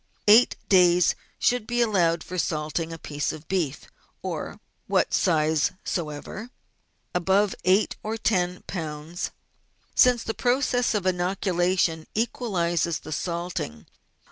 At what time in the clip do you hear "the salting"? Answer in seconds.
13.01-13.85